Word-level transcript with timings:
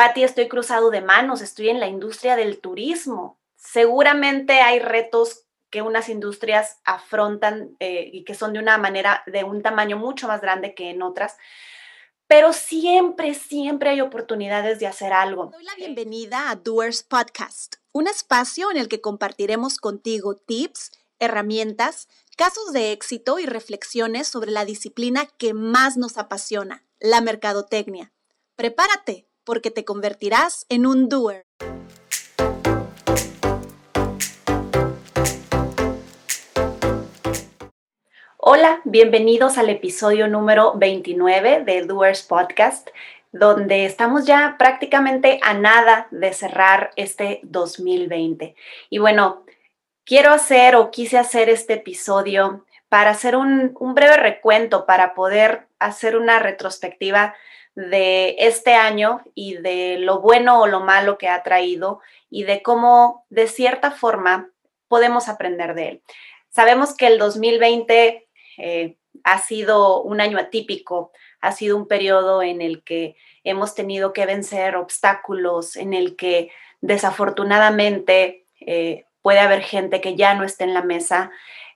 Patti, 0.00 0.24
estoy 0.24 0.48
cruzado 0.48 0.88
de 0.88 1.02
manos, 1.02 1.42
estoy 1.42 1.68
en 1.68 1.78
la 1.78 1.86
industria 1.86 2.34
del 2.34 2.58
turismo. 2.58 3.38
Seguramente 3.56 4.62
hay 4.62 4.78
retos 4.78 5.42
que 5.68 5.82
unas 5.82 6.08
industrias 6.08 6.78
afrontan 6.86 7.76
eh, 7.80 8.08
y 8.10 8.24
que 8.24 8.34
son 8.34 8.54
de 8.54 8.60
una 8.60 8.78
manera, 8.78 9.22
de 9.26 9.44
un 9.44 9.60
tamaño 9.60 9.98
mucho 9.98 10.26
más 10.26 10.40
grande 10.40 10.74
que 10.74 10.88
en 10.88 11.02
otras, 11.02 11.36
pero 12.26 12.54
siempre, 12.54 13.34
siempre 13.34 13.90
hay 13.90 14.00
oportunidades 14.00 14.78
de 14.78 14.86
hacer 14.86 15.12
algo. 15.12 15.50
Doy 15.52 15.64
la 15.64 15.74
bienvenida 15.74 16.48
a 16.48 16.56
Doers 16.56 17.02
Podcast, 17.02 17.74
un 17.92 18.06
espacio 18.06 18.70
en 18.70 18.78
el 18.78 18.88
que 18.88 19.02
compartiremos 19.02 19.76
contigo 19.76 20.34
tips, 20.34 20.92
herramientas, 21.18 22.08
casos 22.38 22.72
de 22.72 22.92
éxito 22.92 23.38
y 23.38 23.44
reflexiones 23.44 24.28
sobre 24.28 24.50
la 24.50 24.64
disciplina 24.64 25.26
que 25.36 25.52
más 25.52 25.98
nos 25.98 26.16
apasiona, 26.16 26.86
la 27.00 27.20
mercadotecnia. 27.20 28.14
Prepárate, 28.56 29.26
porque 29.50 29.72
te 29.72 29.84
convertirás 29.84 30.64
en 30.68 30.86
un 30.86 31.08
doer. 31.08 31.44
Hola, 38.36 38.80
bienvenidos 38.84 39.58
al 39.58 39.70
episodio 39.70 40.28
número 40.28 40.74
29 40.76 41.64
de 41.64 41.82
Doers 41.82 42.22
Podcast, 42.22 42.90
donde 43.32 43.86
estamos 43.86 44.24
ya 44.24 44.54
prácticamente 44.56 45.40
a 45.42 45.54
nada 45.54 46.06
de 46.12 46.32
cerrar 46.32 46.92
este 46.94 47.40
2020. 47.42 48.54
Y 48.88 48.98
bueno, 48.98 49.44
quiero 50.04 50.30
hacer 50.30 50.76
o 50.76 50.92
quise 50.92 51.18
hacer 51.18 51.48
este 51.48 51.72
episodio 51.72 52.66
para 52.88 53.10
hacer 53.10 53.34
un, 53.34 53.76
un 53.80 53.94
breve 53.96 54.16
recuento, 54.16 54.86
para 54.86 55.12
poder 55.12 55.66
hacer 55.80 56.16
una 56.16 56.38
retrospectiva 56.38 57.34
de 57.74 58.36
este 58.38 58.74
año 58.74 59.22
y 59.34 59.54
de 59.56 59.98
lo 59.98 60.20
bueno 60.20 60.60
o 60.60 60.66
lo 60.66 60.80
malo 60.80 61.18
que 61.18 61.28
ha 61.28 61.42
traído 61.42 62.00
y 62.28 62.44
de 62.44 62.62
cómo 62.62 63.24
de 63.30 63.46
cierta 63.46 63.90
forma 63.90 64.50
podemos 64.88 65.28
aprender 65.28 65.74
de 65.74 65.88
él. 65.88 66.02
Sabemos 66.48 66.96
que 66.96 67.06
el 67.06 67.18
2020 67.18 68.28
eh, 68.58 68.96
ha 69.24 69.38
sido 69.38 70.02
un 70.02 70.20
año 70.20 70.38
atípico, 70.38 71.12
ha 71.40 71.52
sido 71.52 71.76
un 71.76 71.86
periodo 71.86 72.42
en 72.42 72.60
el 72.60 72.82
que 72.82 73.16
hemos 73.44 73.74
tenido 73.74 74.12
que 74.12 74.26
vencer 74.26 74.76
obstáculos, 74.76 75.76
en 75.76 75.94
el 75.94 76.16
que 76.16 76.50
desafortunadamente 76.80 78.46
eh, 78.60 79.04
puede 79.22 79.38
haber 79.40 79.62
gente 79.62 80.00
que 80.00 80.16
ya 80.16 80.34
no 80.34 80.44
esté 80.44 80.64
en 80.64 80.74
la 80.74 80.82
mesa 80.82 81.30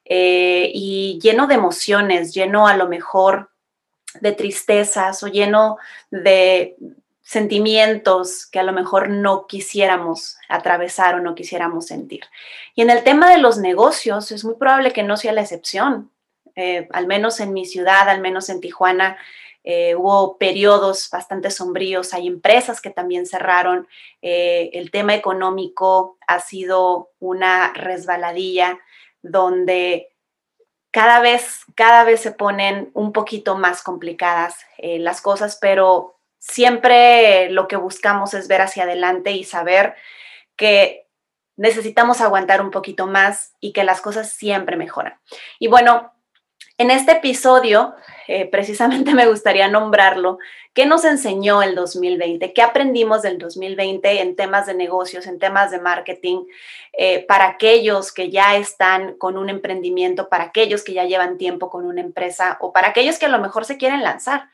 eh, 0.05 0.71
y 0.75 1.19
lleno 1.23 1.47
de 1.47 1.55
emociones, 1.55 2.35
lleno 2.35 2.67
a 2.67 2.77
lo 2.77 2.89
mejor 2.89 3.51
de 4.21 4.33
tristezas 4.33 5.23
o 5.23 5.29
lleno 5.29 5.79
de 6.11 6.77
sentimientos 7.23 8.47
que 8.47 8.61
a 8.61 8.63
lo 8.63 8.73
mejor 8.73 9.09
no 9.09 9.47
quisiéramos 9.47 10.37
atravesar 10.49 11.15
o 11.15 11.21
no 11.21 11.35
quisiéramos 11.35 11.87
sentir. 11.87 12.25
Y 12.75 12.83
en 12.83 12.91
el 12.91 13.03
tema 13.03 13.31
de 13.31 13.39
los 13.39 13.59
negocios 13.59 14.31
es 14.31 14.45
muy 14.45 14.57
probable 14.57 14.93
que 14.93 15.03
no 15.03 15.17
sea 15.17 15.33
la 15.33 15.41
excepción. 15.41 16.11
Eh, 16.55 16.87
al 16.93 17.07
menos 17.07 17.41
en 17.41 17.53
mi 17.53 17.65
ciudad, 17.65 18.09
al 18.09 18.21
menos 18.21 18.49
en 18.51 18.61
Tijuana, 18.61 19.17
eh, 19.67 19.95
hubo 19.95 20.37
periodos 20.37 21.09
bastante 21.11 21.51
sombríos, 21.51 22.13
hay 22.13 22.27
empresas 22.27 22.83
que 22.83 22.91
también 22.91 23.25
cerraron, 23.25 23.89
eh, 24.21 24.69
el 24.75 24.91
tema 24.91 25.15
económico 25.15 26.19
ha 26.27 26.39
sido 26.41 27.13
una 27.19 27.73
resbaladilla 27.73 28.79
donde 29.23 30.11
cada 30.95 31.19
vez, 31.19 31.65
cada 31.75 32.05
vez 32.05 32.21
se 32.21 32.31
ponen 32.31 32.93
un 32.95 33.13
poquito 33.13 33.57
más 33.57 33.83
complicadas 33.83 34.55
las 34.79 35.21
cosas, 35.21 35.59
pero 35.61 36.21
siempre 36.39 37.51
lo 37.51 37.67
que 37.67 37.75
buscamos 37.75 38.33
es 38.33 38.47
ver 38.47 38.61
hacia 38.61 38.85
adelante 38.85 39.33
y 39.33 39.43
saber 39.43 39.97
que 40.55 41.09
necesitamos 41.57 42.21
aguantar 42.21 42.63
un 42.63 42.71
poquito 42.71 43.09
más 43.09 43.57
y 43.59 43.73
que 43.73 43.83
las 43.83 44.01
cosas 44.01 44.31
siempre 44.31 44.77
mejoran. 44.77 45.19
Y 45.59 45.67
bueno, 45.67 46.13
en 46.77 46.91
este 46.91 47.13
episodio, 47.13 47.95
eh, 48.27 48.47
precisamente 48.47 49.15
me 49.15 49.27
gustaría 49.27 49.69
nombrarlo, 49.69 50.39
¿qué 50.73 50.87
nos 50.87 51.05
enseñó 51.05 51.63
el 51.63 51.75
2020? 51.75 52.53
¿Qué 52.53 52.63
aprendimos 52.63 53.23
del 53.23 53.39
2020 53.39 54.21
en 54.21 54.37
temas 54.37 54.67
de 54.67 54.75
negocios, 54.75 55.27
en 55.27 55.39
temas 55.39 55.71
de 55.71 55.81
marketing, 55.81 56.45
eh, 56.93 57.25
para 57.27 57.47
aquellos 57.47 58.13
que 58.13 58.31
ya 58.31 58.57
están 58.57 59.15
con 59.15 59.39
un 59.39 59.51
emprendimiento, 59.51 60.29
para 60.29 60.45
aquellos 60.45 60.83
que 60.83 60.95
ya 60.95 61.05
llevan 61.05 61.39
tiempo 61.39 61.71
con 61.71 61.85
una 61.87 62.01
empresa 62.01 62.59
o 62.61 62.73
para 62.73 62.89
aquellos 62.89 63.19
que 63.19 63.27
a 63.27 63.31
lo 63.31 63.39
mejor 63.39 63.65
se 63.65 63.77
quieren 63.77 64.03
lanzar? 64.03 64.51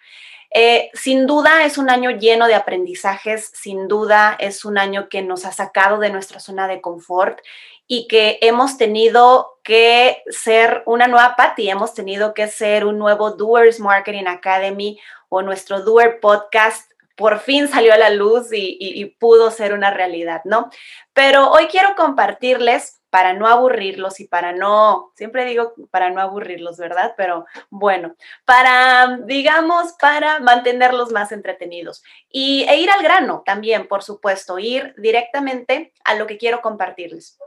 Eh, 0.53 0.91
sin 0.95 1.27
duda 1.27 1.65
es 1.65 1.79
un 1.79 1.91
año 1.91 2.11
lleno 2.11 2.49
de 2.49 2.55
aprendizajes, 2.55 3.53
sin 3.55 3.87
duda 3.87 4.37
es 4.41 4.65
un 4.65 4.79
año 4.79 5.09
que 5.09 5.23
nos 5.23 5.45
ha 5.45 5.53
sacado 5.53 5.99
de 5.99 6.11
nuestra 6.11 6.41
zona 6.41 6.67
de 6.67 6.81
confort 6.81 7.39
y 7.87 8.09
que 8.09 8.39
hemos 8.41 8.77
tenido 8.77 9.59
que 9.63 10.23
ser 10.29 10.83
una 10.87 11.07
nueva 11.07 11.37
Patty, 11.37 11.71
hemos 11.71 11.95
tenido 11.95 12.35
que 12.35 12.49
ser 12.49 12.85
un 12.85 12.99
nuevo 12.99 13.31
Doers 13.33 13.79
Marketing 13.79 14.27
Academy 14.27 14.99
o 15.29 15.43
nuestro 15.43 15.83
Doer 15.83 16.19
Podcast 16.21 16.91
por 17.21 17.39
fin 17.39 17.69
salió 17.69 17.93
a 17.93 17.99
la 17.99 18.09
luz 18.09 18.49
y, 18.51 19.05
pudo 19.19 19.51
ser 19.51 19.75
una 19.75 19.91
realidad, 19.91 20.41
¿no? 20.45 20.71
Pero 21.13 21.51
hoy 21.51 21.67
quiero 21.67 21.95
compartirles 21.95 23.03
para 23.11 23.35
no 23.35 23.47
aburrirlos 23.47 24.21
y 24.21 24.27
para 24.27 24.53
no, 24.53 25.13
siempre 25.17 25.45
digo 25.45 25.75
para 25.91 26.09
no 26.09 26.23
aburrirlos, 26.23 26.79
¿verdad? 26.79 27.13
Pero 27.19 27.45
bueno, 27.69 28.17
para, 28.47 29.19
digamos, 29.27 29.93
para 30.01 30.41
mantenerlos 30.41 31.13
más 31.13 31.31
entretenidos 31.31 32.03
y, 32.31 32.65
e 32.71 32.77
ir 32.77 32.91
al 32.91 33.03
grano 33.03 33.43
también, 33.45 33.87
por 33.87 34.03
supuesto, 34.03 34.59
ir 34.59 34.95
directamente 34.97 35.93
a 36.05 36.15
lo 36.15 36.27
que 36.27 36.39
quiero 36.39 36.63
compartirles. 36.63 37.39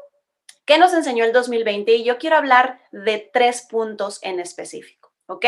¿Qué 0.65 0.77
nos 0.77 0.93
enseñó 0.93 1.25
el 1.25 1.33
2020? 1.33 1.95
Y 1.95 2.03
yo 2.03 2.19
quiero 2.19 2.35
hablar 2.35 2.79
de 2.91 3.27
tres 3.33 3.65
puntos 3.67 4.19
en 4.21 4.39
específico, 4.39 5.11
¿ok? 5.25 5.45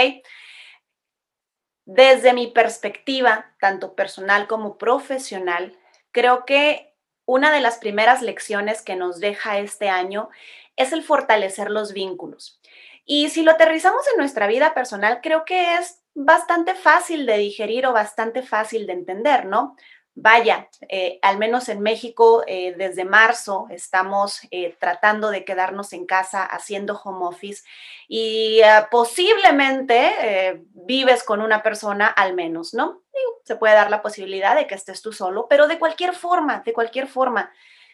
Desde 1.85 2.33
mi 2.33 2.47
perspectiva, 2.47 3.53
tanto 3.59 3.95
personal 3.95 4.47
como 4.47 4.77
profesional, 4.77 5.77
creo 6.11 6.45
que 6.45 6.93
una 7.25 7.51
de 7.51 7.61
las 7.61 7.77
primeras 7.77 8.21
lecciones 8.21 8.81
que 8.81 8.95
nos 8.95 9.19
deja 9.19 9.59
este 9.59 9.89
año 9.89 10.29
es 10.75 10.91
el 10.93 11.03
fortalecer 11.03 11.69
los 11.69 11.93
vínculos. 11.93 12.59
Y 13.05 13.29
si 13.29 13.43
lo 13.43 13.51
aterrizamos 13.51 14.07
en 14.11 14.17
nuestra 14.17 14.47
vida 14.47 14.73
personal, 14.73 15.19
creo 15.21 15.45
que 15.45 15.75
es 15.75 16.01
bastante 16.15 16.73
fácil 16.73 17.25
de 17.25 17.37
digerir 17.37 17.85
o 17.85 17.93
bastante 17.93 18.41
fácil 18.41 18.87
de 18.87 18.93
entender, 18.93 19.45
¿no? 19.45 19.75
Vaya, 20.17 20.69
eh, 20.87 21.19
al 21.21 21.37
menos 21.37 21.67
en 21.67 21.81
México, 21.81 22.45
eh, 22.47 22.73
desde 22.77 23.03
marzo 23.03 23.67
estamos 23.69 24.39
eh, 24.49 24.73
tratando 24.79 25.29
de 25.29 25.43
quedarnos 25.43 25.91
en 25.91 26.05
casa 26.05 26.45
haciendo 26.45 26.97
home 27.03 27.25
office 27.25 27.63
y 28.07 28.61
posiblemente 28.89 30.63
vives 30.73 31.21
con 31.23 31.41
una 31.41 31.61
persona 31.61 32.07
al 32.07 32.33
menos, 32.33 32.73
¿no? 32.73 33.01
se 33.43 33.57
puede 33.57 33.75
dar 33.75 33.91
la 33.91 34.01
posibilidad 34.01 34.55
de 34.55 34.67
que 34.67 34.75
estés 34.75 35.01
tú 35.01 35.11
solo, 35.11 35.47
pero 35.49 35.67
de 35.67 35.77
cualquier 35.77 36.15
forma, 36.15 36.61
de 36.65 36.73
cualquier 36.73 37.07
forma. 37.07 37.51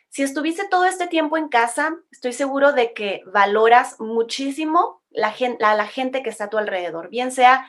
Si 0.10 0.24
estuviste 0.24 0.68
todo 0.70 0.86
este 0.86 1.08
tiempo 1.08 1.38
en 1.38 1.50
casa, 1.50 1.98
estoy 2.12 2.34
seguro 2.34 2.72
de 2.72 2.94
que 2.94 3.22
valoras 3.26 4.00
muchísimo 4.00 5.02
a 5.16 5.76
la 5.76 5.88
gente 5.88 6.24
que 6.24 6.30
está 6.30 6.46
a 6.46 6.50
tu 6.50 6.58
alrededor, 6.58 7.10
bien 7.10 7.32
sea 7.32 7.68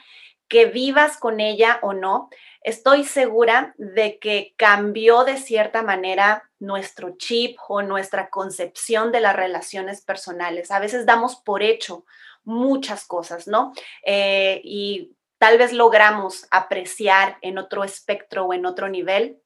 que 0.52 0.66
vivas 0.66 1.16
con 1.16 1.40
ella 1.40 1.78
o 1.80 1.94
no, 1.94 2.28
estoy 2.64 3.04
segura 3.04 3.74
de 3.76 4.18
que 4.18 4.54
cambió 4.56 5.24
de 5.24 5.36
cierta 5.36 5.82
manera 5.82 6.50
nuestro 6.58 7.16
chip 7.16 7.58
o 7.68 7.82
nuestra 7.82 8.30
concepción 8.30 9.12
de 9.12 9.20
las 9.20 9.36
relaciones 9.36 10.02
personales. 10.02 10.70
A 10.70 10.78
veces 10.78 11.06
damos 11.06 11.36
por 11.36 11.62
hecho 11.62 12.04
muchas 12.44 13.04
cosas, 13.04 13.46
¿no? 13.46 13.72
Eh, 14.04 14.60
y 14.64 15.16
tal 15.38 15.58
vez 15.58 15.72
logramos 15.72 16.46
apreciar 16.50 17.38
en 17.42 17.58
otro 17.58 17.84
espectro 17.84 18.44
o 18.44 18.54
en 18.54 18.66
otro 18.66 18.88
nivel 18.88 19.40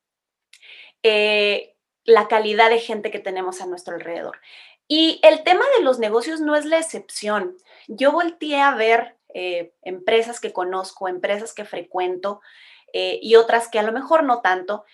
eh, 1.02 1.74
la 2.04 2.28
calidad 2.28 2.70
de 2.70 2.78
gente 2.78 3.10
que 3.10 3.18
tenemos 3.18 3.60
a 3.60 3.66
nuestro 3.66 3.94
alrededor. 3.94 4.38
Y 4.88 5.20
el 5.22 5.42
tema 5.42 5.64
de 5.76 5.84
los 5.84 5.98
negocios 5.98 6.40
no 6.40 6.54
es 6.54 6.64
la 6.64 6.78
excepción. 6.78 7.56
Yo 7.88 8.12
volteé 8.12 8.60
a 8.60 8.74
ver 8.74 9.16
eh, 9.34 9.72
empresas 9.82 10.40
que 10.40 10.52
conozco, 10.52 11.08
empresas 11.08 11.52
que 11.52 11.64
frecuento, 11.64 12.40
eh, 12.98 13.18
y 13.20 13.36
otras 13.36 13.68
que 13.68 13.78
a 13.78 13.82
lo 13.82 13.92
mejor 13.92 14.24
no 14.24 14.40
tanto. 14.40 14.86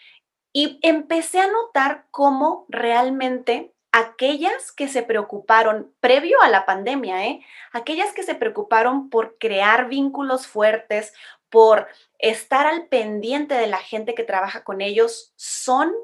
Y 0.53 0.81
empecé 0.83 1.39
a 1.39 1.47
notar 1.47 2.07
cómo 2.11 2.67
realmente 2.69 3.73
aquellas 3.93 4.73
que 4.73 4.89
se 4.89 5.05
preocuparon 5.05 5.95
previo 6.01 6.43
a 6.43 6.49
la 6.49 6.67
pandemia, 6.67 7.27
¿eh? 7.27 7.47
aquellas 7.73 8.13
que 8.13 8.25
se 8.25 8.35
preocuparon 8.35 9.09
por 9.09 9.39
crear 9.39 9.89
vínculos 9.89 10.49
fuertes, 10.49 11.13
por 11.49 11.87
estar 12.19 12.67
al 12.67 12.89
pendiente 12.89 13.55
de 13.55 13.69
la 13.69 13.79
gente 13.79 14.17
que 14.17 14.25
trabaja 14.25 14.65
con 14.65 14.81
ellos, 14.81 15.33
son 15.37 15.95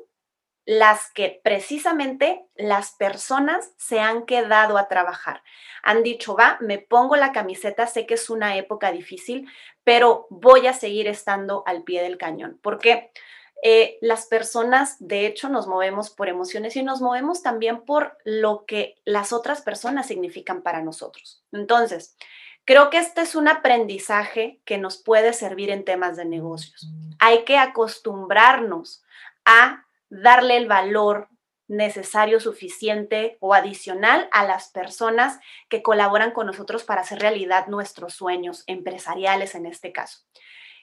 las 0.69 1.11
que 1.15 1.41
precisamente 1.43 2.45
las 2.55 2.93
personas 2.93 3.73
se 3.79 4.01
han 4.01 4.27
quedado 4.27 4.77
a 4.77 4.87
trabajar. 4.87 5.43
Han 5.83 6.03
dicho, 6.03 6.37
va, 6.37 6.59
me 6.61 6.77
pongo 6.77 7.17
la 7.17 7.33
camiseta, 7.33 7.87
sé 7.87 8.05
que 8.05 8.13
es 8.15 8.29
una 8.29 8.55
época 8.59 8.93
difícil, 8.93 9.49
pero 9.83 10.27
voy 10.29 10.67
a 10.67 10.75
seguir 10.75 11.09
estando 11.09 11.63
al 11.65 11.85
pie 11.85 12.03
del 12.03 12.19
cañón. 12.19 12.61
Porque 12.63 13.11
eh, 13.63 13.97
las 14.03 14.27
personas, 14.27 14.97
de 14.99 15.25
hecho, 15.25 15.49
nos 15.49 15.67
movemos 15.67 16.11
por 16.11 16.29
emociones 16.29 16.77
y 16.77 16.83
nos 16.83 17.01
movemos 17.01 17.43
también 17.43 17.87
por 17.87 18.19
lo 18.27 18.67
que 18.67 18.97
las 19.07 19.33
otras 19.33 19.63
personas 19.63 20.07
significan 20.07 20.61
para 20.61 20.83
nosotros. 20.83 21.43
Entonces, 21.51 22.15
creo 22.67 22.91
que 22.91 22.99
este 22.99 23.23
es 23.23 23.35
un 23.35 23.49
aprendizaje 23.49 24.61
que 24.67 24.77
nos 24.77 24.99
puede 24.99 25.33
servir 25.33 25.71
en 25.71 25.87
temas 25.87 26.19
de 26.19 26.27
negocios. 26.27 26.91
Hay 27.21 27.47
que 27.47 27.57
acostumbrarnos 27.57 29.03
a 29.47 29.87
darle 30.11 30.57
el 30.57 30.67
valor 30.67 31.29
necesario, 31.69 32.41
suficiente 32.41 33.37
o 33.41 33.55
adicional 33.55 34.29
a 34.33 34.45
las 34.45 34.71
personas 34.71 35.39
que 35.69 35.83
colaboran 35.83 36.31
con 36.31 36.47
nosotros 36.47 36.83
para 36.83 37.03
hacer 37.03 37.21
realidad 37.21 37.67
nuestros 37.67 38.15
sueños 38.15 38.65
empresariales 38.67 39.55
en 39.55 39.67
este 39.67 39.93
caso. 39.93 40.21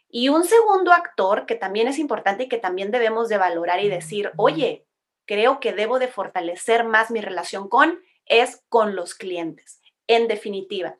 Y 0.08 0.30
un 0.30 0.46
segundo 0.46 0.94
actor 0.94 1.48
que 1.48 1.56
también 1.56 1.88
es 1.88 1.98
importante 1.98 2.44
y 2.44 2.48
que 2.48 2.60
también 2.60 2.92
debemos 2.92 3.28
de 3.28 3.38
valorar 3.38 3.84
y 3.84 3.90
decir, 3.90 4.32
oye, 4.38 4.86
creo 5.26 5.60
que 5.60 5.74
debo 5.74 5.98
de 5.98 6.08
fortalecer 6.08 6.86
más 6.86 7.10
mi 7.10 7.20
relación 7.20 7.68
con, 7.68 8.00
es 8.28 8.64
con 8.70 8.96
los 8.96 9.16
clientes. 9.16 9.82
En 10.08 10.28
definitiva, 10.28 10.98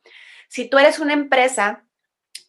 si 0.50 0.68
tú 0.68 0.80
eres 0.80 1.00
una 1.00 1.14
empresa 1.14 1.86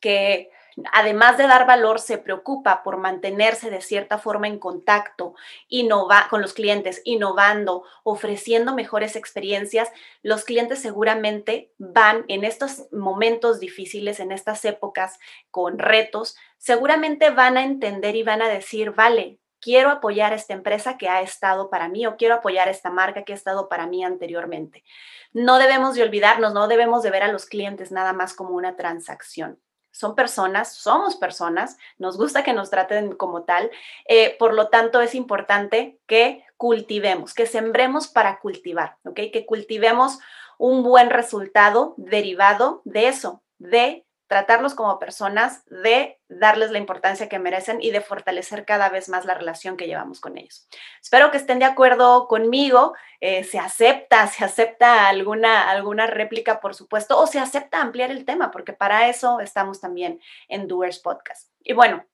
que 0.00 0.50
además 0.92 1.38
de 1.38 1.46
dar 1.46 1.66
valor, 1.66 2.00
se 2.00 2.18
preocupa 2.18 2.82
por 2.82 2.98
mantenerse 2.98 3.70
de 3.70 3.80
cierta 3.80 4.18
forma 4.18 4.46
en 4.46 4.58
contacto 4.58 5.34
innova, 5.68 6.26
con 6.28 6.42
los 6.42 6.52
clientes, 6.52 7.00
innovando, 7.04 7.84
ofreciendo 8.04 8.74
mejores 8.74 9.16
experiencias, 9.16 9.90
los 10.22 10.44
clientes 10.44 10.80
seguramente 10.80 11.72
van 11.78 12.24
en 12.28 12.44
estos 12.44 12.92
momentos 12.92 13.60
difíciles, 13.60 14.20
en 14.20 14.32
estas 14.32 14.64
épocas 14.64 15.18
con 15.50 15.78
retos, 15.78 16.36
seguramente 16.58 17.30
van 17.30 17.56
a 17.56 17.64
entender 17.64 18.16
y 18.16 18.22
van 18.22 18.42
a 18.42 18.48
decir, 18.48 18.92
vale, 18.92 19.38
quiero 19.60 19.90
apoyar 19.90 20.32
a 20.32 20.36
esta 20.36 20.52
empresa 20.52 20.98
que 20.98 21.08
ha 21.08 21.22
estado 21.22 21.70
para 21.70 21.88
mí 21.88 22.06
o 22.06 22.16
quiero 22.16 22.34
apoyar 22.34 22.68
a 22.68 22.70
esta 22.70 22.90
marca 22.90 23.24
que 23.24 23.32
ha 23.32 23.36
estado 23.36 23.68
para 23.68 23.86
mí 23.86 24.04
anteriormente. 24.04 24.84
No 25.32 25.58
debemos 25.58 25.94
de 25.94 26.02
olvidarnos, 26.02 26.52
no 26.52 26.68
debemos 26.68 27.02
de 27.02 27.10
ver 27.10 27.22
a 27.22 27.32
los 27.32 27.46
clientes 27.46 27.90
nada 27.90 28.12
más 28.12 28.34
como 28.34 28.50
una 28.50 28.76
transacción 28.76 29.58
son 29.96 30.14
personas, 30.14 30.74
somos 30.74 31.16
personas, 31.16 31.76
nos 31.98 32.16
gusta 32.16 32.44
que 32.44 32.52
nos 32.52 32.70
traten 32.70 33.12
como 33.12 33.42
tal, 33.42 33.70
eh, 34.06 34.36
por 34.38 34.54
lo 34.54 34.68
tanto 34.68 35.00
es 35.00 35.14
importante 35.14 35.98
que 36.06 36.44
cultivemos, 36.56 37.34
que 37.34 37.46
sembremos 37.46 38.08
para 38.08 38.38
cultivar, 38.40 38.96
¿ok? 39.04 39.20
Que 39.32 39.46
cultivemos 39.46 40.18
un 40.58 40.82
buen 40.82 41.10
resultado 41.10 41.94
derivado 41.96 42.82
de 42.84 43.08
eso, 43.08 43.42
de 43.58 44.05
tratarlos 44.26 44.74
como 44.74 44.98
personas, 44.98 45.64
de 45.66 46.20
darles 46.28 46.70
la 46.70 46.78
importancia 46.78 47.28
que 47.28 47.38
merecen 47.38 47.78
y 47.80 47.90
de 47.90 48.00
fortalecer 48.00 48.64
cada 48.64 48.88
vez 48.88 49.08
más 49.08 49.24
la 49.24 49.34
relación 49.34 49.76
que 49.76 49.86
llevamos 49.86 50.20
con 50.20 50.36
ellos. 50.36 50.68
Espero 51.00 51.30
que 51.30 51.36
estén 51.36 51.58
de 51.58 51.64
acuerdo 51.64 52.26
conmigo. 52.26 52.94
Eh, 53.20 53.44
se 53.44 53.58
acepta, 53.58 54.26
se 54.26 54.44
acepta 54.44 55.08
alguna, 55.08 55.70
alguna 55.70 56.06
réplica, 56.06 56.60
por 56.60 56.74
supuesto, 56.74 57.18
o 57.18 57.26
se 57.26 57.38
acepta 57.38 57.80
ampliar 57.80 58.10
el 58.10 58.24
tema, 58.24 58.50
porque 58.50 58.72
para 58.72 59.08
eso 59.08 59.40
estamos 59.40 59.80
también 59.80 60.20
en 60.48 60.66
Doers 60.66 60.98
Podcast. 60.98 61.52
Y 61.60 61.72
bueno, 61.72 62.04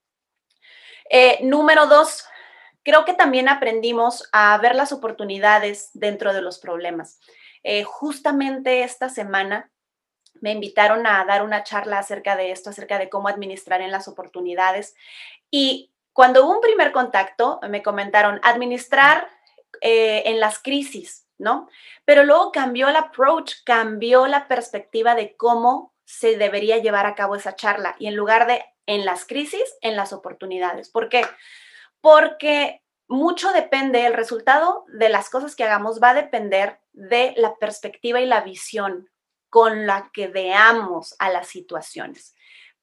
eh, 1.09 1.39
número 1.43 1.87
dos, 1.87 2.27
creo 2.83 3.05
que 3.05 3.15
también 3.15 3.49
aprendimos 3.49 4.29
a 4.33 4.57
ver 4.59 4.75
las 4.75 4.93
oportunidades 4.93 5.91
dentro 5.95 6.35
de 6.35 6.43
los 6.43 6.59
problemas. 6.59 7.21
Eh, 7.65 7.85
justamente 7.85 8.83
esta 8.83 9.09
semana 9.09 9.72
me 10.41 10.53
invitaron 10.53 11.07
a 11.07 11.25
dar 11.25 11.43
una 11.43 11.63
charla 11.63 11.99
acerca 11.99 12.37
de 12.37 12.51
esto, 12.51 12.71
acerca 12.71 12.99
de 12.99 13.09
cómo 13.09 13.29
administrar 13.29 13.81
en 13.81 13.93
las 13.93 14.09
oportunidades. 14.09 14.95
Y 15.51 15.93
cuando 16.13 16.45
hubo 16.45 16.55
un 16.55 16.61
primer 16.61 16.93
contacto, 16.93 17.61
me 17.69 17.83
comentaron 17.83 18.41
administrar 18.43 19.29
eh, 19.81 20.25
en 20.27 20.41
las 20.41 20.59
crisis, 20.59 21.27
¿no? 21.39 21.69
Pero 22.05 22.25
luego 22.25 22.53
cambió 22.53 22.89
el 22.89 22.97
approach, 22.97 23.55
cambió 23.65 24.27
la 24.27 24.49
perspectiva 24.49 25.15
de 25.15 25.37
cómo 25.37 25.95
se 26.05 26.37
debería 26.37 26.79
llevar 26.79 27.07
a 27.07 27.15
cabo 27.15 27.37
esa 27.37 27.55
charla. 27.55 27.97
Y 27.99 28.07
en 28.07 28.17
lugar 28.17 28.47
de 28.47 28.65
en 28.87 29.05
las 29.05 29.25
crisis, 29.25 29.63
en 29.81 29.97
las 29.97 30.13
oportunidades. 30.13 30.91
¿Por 30.91 31.09
qué? 31.09 31.25
Porque 32.01 32.83
mucho 33.09 33.53
depende, 33.53 34.07
el 34.07 34.15
resultado 34.15 34.85
de 34.89 35.09
las 35.09 35.31
cosas 35.31 35.55
que 35.55 35.65
hagamos 35.65 36.01
va 36.03 36.11
a 36.11 36.15
depender 36.15 36.81
de 36.93 37.35
la 37.37 37.55
perspectiva 37.57 38.21
y 38.21 38.27
la 38.27 38.41
visión 38.41 39.09
con 39.53 39.87
la 39.87 40.09
que 40.15 40.29
veamos 40.29 41.15
a 41.19 41.29
las 41.29 41.47
situaciones. 41.47 42.35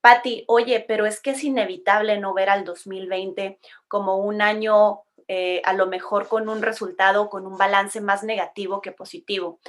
Patti, 0.01 0.43
oye, 0.47 0.85
pero 0.87 1.07
es 1.07 1.19
que 1.19 1.31
es 1.31 1.43
inevitable 1.43 2.19
no 2.19 2.35
ver 2.35 2.51
al 2.51 2.63
2020 2.63 3.57
como 3.87 4.17
un 4.17 4.43
año 4.43 5.01
eh, 5.27 5.63
a 5.65 5.73
lo 5.73 5.87
mejor 5.87 6.27
con 6.27 6.47
un 6.47 6.61
resultado, 6.61 7.27
con 7.27 7.47
un 7.47 7.57
balance 7.57 8.01
más 8.01 8.21
negativo 8.21 8.81
que 8.81 8.91
positivo. 8.91 9.59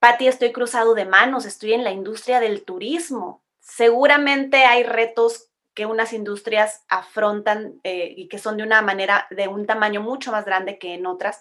Patti, 0.00 0.26
estoy 0.26 0.50
cruzado 0.50 0.94
de 0.94 1.04
manos, 1.04 1.44
estoy 1.44 1.72
en 1.72 1.84
la 1.84 1.92
industria 1.92 2.40
del 2.40 2.64
turismo. 2.64 3.44
Seguramente 3.60 4.64
hay 4.64 4.82
retos 4.82 5.50
que 5.72 5.86
unas 5.86 6.12
industrias 6.12 6.82
afrontan 6.88 7.78
eh, 7.84 8.12
y 8.16 8.26
que 8.26 8.38
son 8.38 8.56
de 8.56 8.64
una 8.64 8.82
manera, 8.82 9.28
de 9.30 9.46
un 9.46 9.66
tamaño 9.66 10.00
mucho 10.00 10.32
más 10.32 10.44
grande 10.44 10.80
que 10.80 10.94
en 10.94 11.06
otras, 11.06 11.40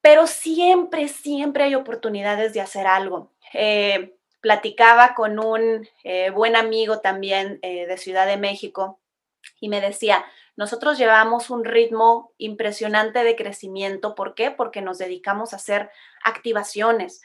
pero 0.00 0.26
siempre, 0.26 1.08
siempre 1.08 1.64
hay 1.64 1.74
oportunidades 1.74 2.52
de 2.52 2.60
hacer 2.60 2.86
algo. 2.86 3.32
Eh, 3.52 4.14
platicaba 4.40 5.14
con 5.14 5.38
un 5.38 5.88
eh, 6.04 6.30
buen 6.30 6.54
amigo 6.54 7.00
también 7.00 7.58
eh, 7.62 7.86
de 7.86 7.98
Ciudad 7.98 8.26
de 8.26 8.36
México 8.36 9.00
y 9.60 9.68
me 9.68 9.80
decía, 9.80 10.24
nosotros 10.56 10.96
llevamos 10.96 11.50
un 11.50 11.64
ritmo 11.64 12.32
impresionante 12.38 13.24
de 13.24 13.34
crecimiento. 13.34 14.14
¿Por 14.14 14.34
qué? 14.34 14.50
Porque 14.50 14.82
nos 14.82 14.98
dedicamos 14.98 15.52
a 15.52 15.56
hacer 15.56 15.90
activaciones. 16.22 17.20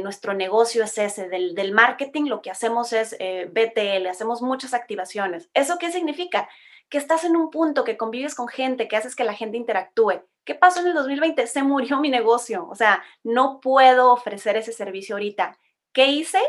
nuestro 0.00 0.34
negocio 0.34 0.84
es 0.84 0.98
ese, 0.98 1.28
del, 1.28 1.54
del, 1.54 1.72
marketing 1.72 2.26
lo 2.26 2.40
que 2.42 2.50
hacemos 2.50 2.92
es 2.92 3.16
BTL, 3.50 4.06
hacemos 4.06 4.40
muchas 4.40 4.72
activaciones. 4.74 5.50
¿Eso 5.54 5.78
qué 5.78 5.90
significa? 5.90 6.48
Que 6.88 6.98
estás 6.98 7.24
en 7.24 7.34
un 7.34 7.50
punto, 7.50 7.82
que 7.82 7.96
convives 7.96 8.36
con 8.36 8.46
gente, 8.46 8.86
que 8.86 8.96
haces 8.96 9.16
que 9.16 9.24
la 9.24 9.34
gente 9.34 9.56
interactúe. 9.56 10.22
¿Qué 10.44 10.54
pasó 10.54 10.80
en 10.80 10.88
el 10.88 10.94
2020? 10.94 11.46
Se 11.46 11.62
murió 11.62 11.98
mi 11.98 12.10
negocio. 12.10 12.68
O 12.70 12.74
sea, 12.74 13.02
no 13.22 13.60
puedo 13.60 14.12
ofrecer 14.12 14.56
ese 14.56 14.72
servicio 14.72 15.16
ahorita. 15.16 15.58
¿Qué 15.92 16.06
hice? 16.06 16.40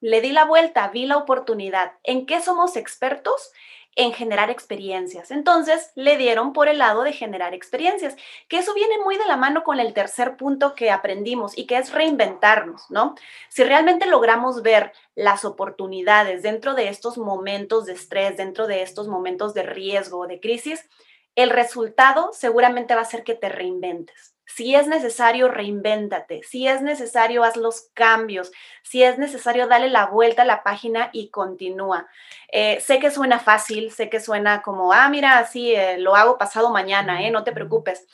Le 0.00 0.20
di 0.20 0.32
la 0.32 0.44
vuelta, 0.44 0.88
vi 0.88 1.06
la 1.06 1.18
oportunidad. 1.18 1.92
¿En 2.02 2.26
qué 2.26 2.40
somos 2.40 2.76
expertos? 2.76 3.52
En 3.94 4.12
generar 4.12 4.50
experiencias. 4.50 5.30
Entonces, 5.30 5.92
le 5.94 6.16
dieron 6.16 6.52
por 6.52 6.68
el 6.68 6.78
lado 6.78 7.02
de 7.02 7.12
generar 7.12 7.54
experiencias, 7.54 8.16
que 8.48 8.58
eso 8.58 8.72
viene 8.72 8.98
muy 8.98 9.18
de 9.18 9.26
la 9.26 9.36
mano 9.36 9.62
con 9.62 9.78
el 9.78 9.92
tercer 9.92 10.36
punto 10.36 10.74
que 10.74 10.90
aprendimos 10.90 11.58
y 11.58 11.66
que 11.66 11.76
es 11.76 11.92
reinventarnos, 11.92 12.90
¿no? 12.90 13.14
Si 13.48 13.62
realmente 13.62 14.06
logramos 14.06 14.62
ver 14.62 14.92
las 15.14 15.44
oportunidades 15.44 16.42
dentro 16.42 16.74
de 16.74 16.88
estos 16.88 17.18
momentos 17.18 17.84
de 17.84 17.92
estrés, 17.92 18.36
dentro 18.36 18.66
de 18.66 18.82
estos 18.82 19.06
momentos 19.08 19.54
de 19.54 19.64
riesgo 19.64 20.26
de 20.26 20.40
crisis, 20.40 20.88
el 21.34 21.50
resultado 21.50 22.30
seguramente 22.32 22.94
va 22.94 23.02
a 23.02 23.04
ser 23.04 23.24
que 23.24 23.34
te 23.34 23.48
reinventes. 23.48 24.34
Si 24.54 24.74
es 24.74 24.88
necesario, 24.88 25.48
reinvéntate. 25.48 26.42
Si 26.42 26.66
es 26.66 26.82
necesario, 26.82 27.44
haz 27.44 27.56
los 27.56 27.90
cambios. 27.94 28.50
Si 28.82 29.02
es 29.02 29.16
necesario, 29.16 29.68
dale 29.68 29.88
la 29.88 30.06
vuelta 30.06 30.42
a 30.42 30.44
la 30.44 30.64
página 30.64 31.10
y 31.12 31.30
continúa. 31.30 32.08
Eh, 32.50 32.80
sé 32.80 32.98
que 32.98 33.12
suena 33.12 33.38
fácil, 33.38 33.92
sé 33.92 34.10
que 34.10 34.18
suena 34.18 34.62
como, 34.62 34.92
ah, 34.92 35.08
mira, 35.08 35.44
sí, 35.46 35.72
eh, 35.74 35.98
lo 35.98 36.16
hago 36.16 36.36
pasado 36.36 36.70
mañana, 36.70 37.22
¿eh? 37.22 37.30
no 37.30 37.44
te 37.44 37.52
preocupes. 37.52 38.06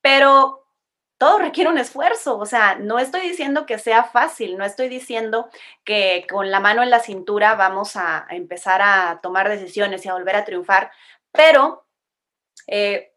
Pero 0.00 0.64
todo 1.18 1.38
requiere 1.38 1.68
un 1.68 1.78
esfuerzo. 1.78 2.38
O 2.38 2.46
sea, 2.46 2.76
no 2.76 2.98
estoy 3.00 3.22
diciendo 3.22 3.66
que 3.66 3.78
sea 3.78 4.04
fácil, 4.04 4.56
no 4.56 4.64
estoy 4.64 4.88
diciendo 4.88 5.50
que 5.84 6.24
con 6.30 6.50
la 6.52 6.60
mano 6.60 6.82
en 6.84 6.90
la 6.90 7.00
cintura 7.00 7.56
vamos 7.56 7.96
a 7.96 8.26
empezar 8.30 8.80
a 8.82 9.20
tomar 9.22 9.48
decisiones 9.48 10.06
y 10.06 10.08
a 10.08 10.14
volver 10.14 10.36
a 10.36 10.44
triunfar, 10.44 10.92
pero 11.32 11.84
eh, 12.66 13.12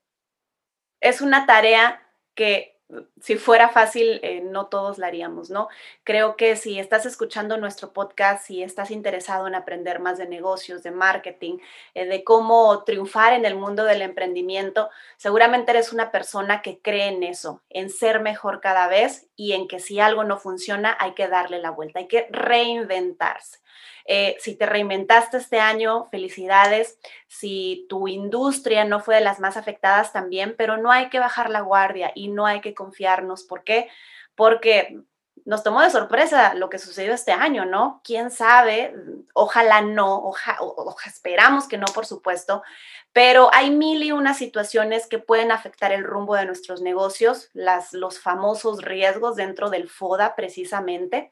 es 1.01 1.21
una 1.21 1.45
tarea 1.45 2.01
que 2.35 2.73
si 3.21 3.35
fuera 3.37 3.69
fácil, 3.69 4.19
eh, 4.23 4.41
no 4.41 4.67
todos 4.67 4.97
la 4.97 5.07
haríamos, 5.07 5.49
¿no? 5.49 5.67
Creo 6.03 6.35
que 6.35 6.55
si 6.55 6.79
estás 6.79 7.05
escuchando 7.05 7.57
nuestro 7.57 7.93
podcast, 7.93 8.45
si 8.45 8.61
estás 8.61 8.91
interesado 8.91 9.47
en 9.47 9.55
aprender 9.55 9.99
más 9.99 10.17
de 10.17 10.27
negocios, 10.27 10.83
de 10.83 10.91
marketing, 10.91 11.57
eh, 11.93 12.05
de 12.05 12.23
cómo 12.23 12.83
triunfar 12.83 13.33
en 13.33 13.45
el 13.45 13.55
mundo 13.55 13.85
del 13.85 14.01
emprendimiento, 14.01 14.89
seguramente 15.17 15.71
eres 15.71 15.93
una 15.93 16.11
persona 16.11 16.61
que 16.61 16.79
cree 16.79 17.07
en 17.07 17.23
eso, 17.23 17.61
en 17.69 17.89
ser 17.89 18.21
mejor 18.21 18.61
cada 18.61 18.87
vez 18.87 19.27
y 19.35 19.53
en 19.53 19.67
que 19.67 19.79
si 19.79 19.99
algo 19.99 20.23
no 20.23 20.37
funciona, 20.37 20.95
hay 20.99 21.13
que 21.13 21.27
darle 21.27 21.59
la 21.59 21.71
vuelta, 21.71 21.99
hay 21.99 22.07
que 22.07 22.27
reinventarse. 22.31 23.62
Eh, 24.05 24.35
si 24.39 24.55
te 24.55 24.65
reinventaste 24.65 25.37
este 25.37 25.59
año, 25.59 26.05
felicidades. 26.11 26.99
Si 27.27 27.85
tu 27.89 28.07
industria 28.07 28.85
no 28.85 28.99
fue 28.99 29.15
de 29.15 29.21
las 29.21 29.39
más 29.39 29.57
afectadas 29.57 30.11
también, 30.11 30.55
pero 30.57 30.77
no 30.77 30.91
hay 30.91 31.09
que 31.09 31.19
bajar 31.19 31.49
la 31.49 31.61
guardia 31.61 32.11
y 32.15 32.27
no 32.27 32.45
hay 32.45 32.61
que 32.61 32.73
confiarnos. 32.73 33.43
¿Por 33.43 33.63
qué? 33.63 33.89
Porque 34.35 34.99
nos 35.45 35.63
tomó 35.63 35.81
de 35.81 35.89
sorpresa 35.89 36.53
lo 36.53 36.69
que 36.69 36.79
sucedió 36.79 37.13
este 37.13 37.31
año, 37.31 37.65
¿no? 37.65 38.01
¿Quién 38.03 38.31
sabe? 38.31 38.95
Ojalá 39.33 39.81
no, 39.81 40.31
esperamos 41.05 41.67
que 41.67 41.77
no, 41.77 41.87
por 41.87 42.05
supuesto, 42.05 42.61
pero 43.13 43.49
hay 43.53 43.71
mil 43.71 44.03
y 44.03 44.11
unas 44.11 44.37
situaciones 44.37 45.07
que 45.07 45.19
pueden 45.19 45.51
afectar 45.51 45.91
el 45.91 46.03
rumbo 46.03 46.35
de 46.35 46.45
nuestros 46.45 46.81
negocios, 46.81 47.49
las, 47.53 47.93
los 47.93 48.19
famosos 48.19 48.83
riesgos 48.83 49.35
dentro 49.35 49.69
del 49.69 49.89
FODA 49.89 50.35
precisamente, 50.35 51.31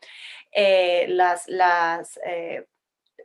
eh, 0.51 1.05
las, 1.09 1.47
las 1.47 2.19
eh, 2.25 2.67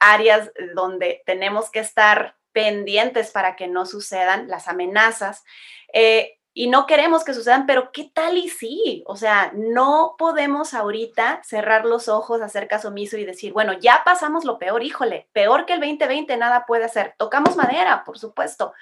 áreas 0.00 0.50
donde 0.74 1.22
tenemos 1.26 1.70
que 1.70 1.80
estar 1.80 2.36
pendientes 2.52 3.30
para 3.30 3.56
que 3.56 3.68
no 3.68 3.84
sucedan, 3.84 4.48
las 4.48 4.68
amenazas. 4.68 5.44
Eh, 5.92 6.38
y 6.58 6.68
no 6.68 6.86
queremos 6.86 7.22
que 7.22 7.34
sucedan, 7.34 7.66
pero 7.66 7.92
¿qué 7.92 8.10
tal 8.14 8.38
y 8.38 8.48
sí? 8.48 9.04
O 9.04 9.16
sea, 9.16 9.52
no 9.54 10.14
podemos 10.16 10.72
ahorita 10.72 11.42
cerrar 11.44 11.84
los 11.84 12.08
ojos, 12.08 12.40
hacer 12.40 12.66
caso 12.66 12.88
omiso 12.88 13.18
y 13.18 13.26
decir, 13.26 13.52
bueno, 13.52 13.74
ya 13.74 14.00
pasamos 14.06 14.46
lo 14.46 14.58
peor, 14.58 14.82
híjole, 14.82 15.28
peor 15.34 15.66
que 15.66 15.74
el 15.74 15.80
2020 15.80 16.34
nada 16.38 16.64
puede 16.64 16.86
hacer. 16.86 17.14
Tocamos 17.18 17.56
madera, 17.56 18.04
por 18.04 18.18
supuesto, 18.18 18.72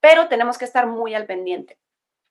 pero 0.00 0.26
tenemos 0.26 0.58
que 0.58 0.64
estar 0.64 0.88
muy 0.88 1.14
al 1.14 1.26
pendiente 1.26 1.78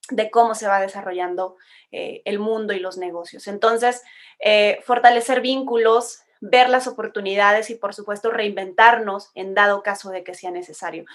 de 0.09 0.29
cómo 0.29 0.55
se 0.55 0.67
va 0.67 0.81
desarrollando 0.81 1.55
eh, 1.93 2.21
el 2.25 2.39
mundo 2.39 2.73
y 2.73 2.81
los 2.81 2.97
negocios. 2.97 3.47
Entonces, 3.47 4.03
eh, 4.39 4.81
fortalecer 4.83 5.39
vínculos, 5.39 6.19
ver 6.41 6.67
las 6.67 6.87
oportunidades 6.87 7.69
y, 7.69 7.75
por 7.75 7.93
supuesto, 7.93 8.29
reinventarnos 8.29 9.31
en 9.35 9.53
dado 9.53 9.83
caso 9.83 10.09
de 10.09 10.25
que 10.25 10.33
sea 10.33 10.51
necesario. 10.51 11.05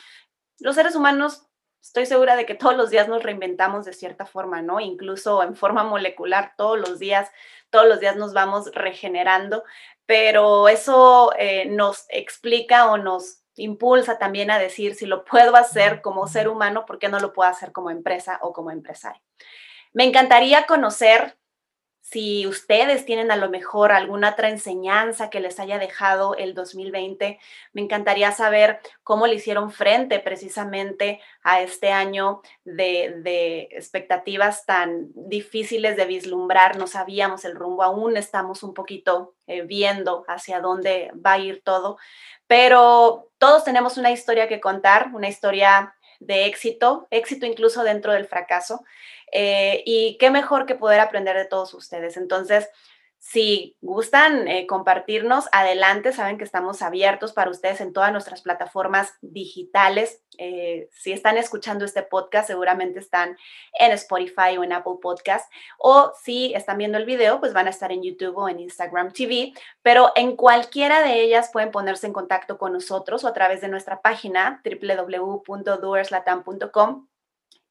Los 0.61 0.77
seres 0.77 0.97
humanos 0.97 1.47
estoy 1.81 2.07
segura 2.07 2.37
de 2.37 2.47
que 2.47 2.55
todos 2.55 2.77
los 2.77 2.91
días 2.91 3.09
nos 3.09 3.23
reinventamos 3.23 3.85
de 3.85 3.93
cierta 3.93 4.27
forma, 4.27 4.63
¿no? 4.63 4.81
Incluso 4.81 5.43
en 5.43 5.55
forma 5.55 5.85
molecular, 5.85 6.53
todos 6.57 6.79
los 6.79 6.99
días, 6.99 7.31
todos 7.71 7.87
los 7.89 8.01
días 8.01 8.17
nos 8.17 8.33
vamos 8.33 8.71
regenerando, 8.73 9.65
pero 10.05 10.69
eso 10.69 11.33
eh, 11.39 11.67
nos 11.67 12.07
explica 12.09 12.91
o 12.91 12.99
nos 12.99 13.43
impulsa 13.57 14.19
también 14.19 14.51
a 14.51 14.59
decir 14.59 14.95
si 14.95 15.07
lo 15.07 15.25
puedo 15.25 15.57
hacer 15.57 16.03
como 16.03 16.27
ser 16.27 16.49
humano, 16.49 16.85
¿por 16.87 16.99
qué 16.99 17.09
no 17.09 17.21
lo 17.21 17.33
puedo 17.33 17.49
hacer 17.51 17.73
como 17.73 17.91
empresa 17.91 18.39
o 18.43 18.53
como 18.53 18.71
empresario? 18.71 19.23
Me 19.93 20.05
encantaría 20.05 20.67
conocer 20.67 21.39
si 22.11 22.47
ustedes 22.47 23.05
tienen 23.05 23.33
a 23.33 23.37
lo 23.37 23.51
mejor 23.51 23.91
alguna 23.91 24.31
otra 24.31 24.49
enseñanza 24.49 25.29
que 25.29 25.41
les 25.41 25.59
haya 25.59 25.81
dejado 25.81 26.37
el 26.37 26.55
2020, 26.55 27.41
me 27.73 27.83
encantaría 27.83 28.31
saber 28.31 28.79
cómo 29.03 29.27
le 29.27 29.35
hicieron 29.35 29.73
frente 29.73 30.21
precisamente 30.21 31.21
a 31.43 31.63
este 31.63 31.91
año 31.91 32.43
de, 32.65 33.69
expectativas 33.73 34.65
tan 34.67 35.09
difíciles 35.15 35.97
de 35.97 36.07
vislumbrar. 36.07 36.79
No 36.79 36.87
sabíamos 36.87 37.45
el 37.45 37.57
rumbo, 37.57 37.83
aún 37.83 38.17
estamos 38.17 38.63
un 38.63 38.73
poquito 38.73 39.35
eh, 39.49 39.63
viendo 39.63 40.25
hacia 40.29 40.61
dónde 40.61 41.11
va 41.15 41.33
a 41.33 41.39
ir 41.39 41.63
todo, 41.65 41.99
pero 42.47 43.31
todos 43.39 43.65
tenemos 43.65 43.97
una 43.97 44.13
historia 44.13 44.47
que 44.47 44.61
contar, 44.61 45.11
una 45.13 45.29
historia 45.29 45.96
de 46.21 46.47
éxito, 46.47 47.07
éxito 47.11 47.47
incluso 47.47 47.83
dentro 47.83 48.13
del 48.13 48.27
fracaso. 48.27 48.85
Eh, 49.33 49.83
y 49.85 50.17
qué 50.19 50.31
mejor 50.31 50.67
que 50.67 50.75
poder 50.75 51.01
aprender 51.01 51.37
de 51.37 51.47
todos 51.47 51.75
ustedes. 51.75 52.17
Entonces, 52.17 52.69
si 53.19 53.77
gustan 53.81 54.47
eh, 54.47 54.67
compartirnos, 54.67 55.47
adelante, 55.51 56.13
saben 56.13 56.39
que 56.39 56.45
estamos 56.45 56.81
abiertos 56.81 57.33
para 57.33 57.51
ustedes 57.51 57.81
en 57.81 57.93
todas 57.93 58.13
nuestras 58.13 58.43
plataformas 58.43 59.15
digitales. 59.21 60.23
Eh, 60.39 60.89
si 60.93 61.11
están 61.13 61.37
escuchando 61.37 61.85
este 61.85 62.05
podcast, 62.05 62.47
seguramente 62.47 63.01
están 63.01 63.37
en 63.79 63.91
Spotify 63.93 64.57
o 64.59 64.65
en 64.65 64.73
Apple 64.73 64.99
Podcast. 65.03 65.53
O 65.79 66.13
si 66.23 66.55
están 66.55 66.79
viendo 66.79 66.99
el 66.99 67.05
video, 67.05 67.41
pues 67.41 67.53
van 67.53 67.67
a 67.67 67.71
estar 67.71 67.91
en 67.91 68.05
YouTube 68.05 68.37
o 68.37 68.49
en 68.49 68.61
Instagram 68.61 69.13
TV. 69.13 69.53
Pero 69.83 70.13
en 70.15 70.37
cualquiera 70.37 71.03
de 71.03 71.23
ellas 71.23 71.51
pueden 71.53 71.73
ponerse 71.73 72.07
en 72.07 72.13
contacto 72.13 72.59
con 72.59 72.75
nosotros 72.75 73.25
o 73.25 73.29
a 73.29 73.33
través 73.33 73.61
de 73.61 73.67
nuestra 73.69 74.03
página 74.03 74.63
www.doerslatam.com 74.65 77.09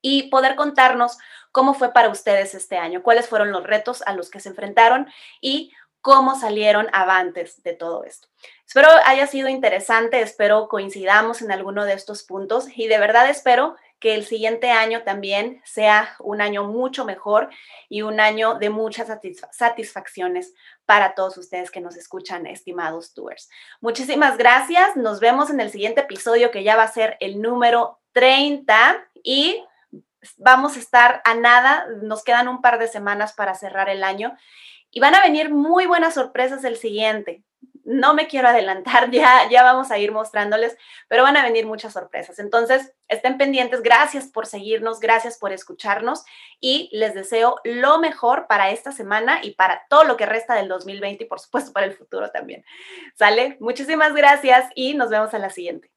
y 0.07 0.29
poder 0.29 0.55
contarnos 0.55 1.17
cómo 1.51 1.73
fue 1.73 1.91
para 1.91 2.09
ustedes 2.09 2.53
este 2.53 2.77
año, 2.77 3.01
cuáles 3.01 3.27
fueron 3.27 3.51
los 3.51 3.63
retos 3.63 4.03
a 4.05 4.13
los 4.13 4.29
que 4.29 4.39
se 4.39 4.49
enfrentaron 4.49 5.07
y 5.41 5.71
cómo 5.99 6.39
salieron 6.39 6.87
avantes 6.93 7.63
de 7.63 7.73
todo 7.73 8.03
esto. 8.03 8.27
Espero 8.67 8.87
haya 9.05 9.25
sido 9.25 9.49
interesante, 9.49 10.21
espero 10.21 10.67
coincidamos 10.67 11.41
en 11.41 11.51
alguno 11.51 11.85
de 11.85 11.93
estos 11.93 12.21
puntos 12.21 12.67
y 12.75 12.87
de 12.87 12.99
verdad 12.99 13.27
espero 13.31 13.77
que 13.99 14.13
el 14.13 14.25
siguiente 14.25 14.69
año 14.69 15.01
también 15.01 15.59
sea 15.65 16.15
un 16.19 16.39
año 16.39 16.65
mucho 16.65 17.03
mejor 17.03 17.49
y 17.89 18.03
un 18.03 18.19
año 18.19 18.59
de 18.59 18.69
muchas 18.69 19.07
satisfacciones 19.53 20.53
para 20.85 21.15
todos 21.15 21.35
ustedes 21.39 21.71
que 21.71 21.81
nos 21.81 21.97
escuchan, 21.97 22.45
estimados 22.45 23.15
tours. 23.15 23.49
Muchísimas 23.81 24.37
gracias, 24.37 24.95
nos 24.95 25.19
vemos 25.19 25.49
en 25.49 25.61
el 25.61 25.71
siguiente 25.71 26.01
episodio 26.01 26.51
que 26.51 26.63
ya 26.63 26.75
va 26.75 26.83
a 26.83 26.93
ser 26.93 27.17
el 27.19 27.41
número 27.41 28.01
30 28.11 29.03
y 29.23 29.63
vamos 30.37 30.75
a 30.75 30.79
estar 30.79 31.21
a 31.23 31.35
nada, 31.35 31.87
nos 32.01 32.23
quedan 32.23 32.47
un 32.47 32.61
par 32.61 32.79
de 32.79 32.87
semanas 32.87 33.33
para 33.33 33.55
cerrar 33.55 33.89
el 33.89 34.03
año 34.03 34.35
y 34.91 34.99
van 34.99 35.13
a 35.13 35.21
venir 35.21 35.53
muy 35.53 35.85
buenas 35.85 36.13
sorpresas 36.13 36.63
el 36.63 36.77
siguiente. 36.77 37.43
No 37.83 38.13
me 38.15 38.27
quiero 38.27 38.47
adelantar, 38.47 39.11
ya, 39.11 39.47
ya 39.49 39.61
vamos 39.61 39.91
a 39.91 39.99
ir 39.99 40.11
mostrándoles, 40.11 40.77
pero 41.07 41.23
van 41.23 41.37
a 41.37 41.43
venir 41.43 41.65
muchas 41.65 41.93
sorpresas. 41.93 42.39
Entonces, 42.39 42.93
estén 43.07 43.37
pendientes. 43.37 43.81
Gracias 43.81 44.27
por 44.27 44.47
seguirnos, 44.47 44.99
gracias 44.99 45.37
por 45.37 45.51
escucharnos 45.51 46.23
y 46.59 46.89
les 46.93 47.13
deseo 47.13 47.57
lo 47.63 47.99
mejor 47.99 48.47
para 48.47 48.71
esta 48.71 48.91
semana 48.91 49.39
y 49.43 49.51
para 49.51 49.85
todo 49.89 50.05
lo 50.05 50.17
que 50.17 50.25
resta 50.25 50.55
del 50.55 50.69
2020 50.69 51.25
y 51.25 51.27
por 51.27 51.39
supuesto 51.39 51.73
para 51.73 51.85
el 51.85 51.93
futuro 51.93 52.31
también. 52.31 52.63
¿Sale? 53.15 53.57
Muchísimas 53.59 54.13
gracias 54.13 54.69
y 54.75 54.93
nos 54.93 55.09
vemos 55.09 55.33
a 55.33 55.39
la 55.39 55.49
siguiente. 55.49 55.94